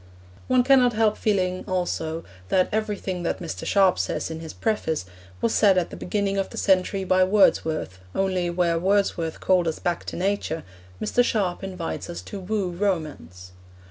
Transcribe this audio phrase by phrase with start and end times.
[0.47, 3.67] One cannot help feeling also that everything that Mr.
[3.67, 5.05] Sharp says in his preface
[5.41, 9.77] was said at the beginning of the century by Wordsworth, only where Wordsworth called us
[9.77, 10.63] back to nature,
[10.99, 11.23] Mr.
[11.23, 13.51] Sharp invites us to woo romance.